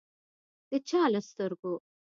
د 0.69 0.71
چا 0.87 1.01
له 1.13 1.19
سترګو 1.29 1.73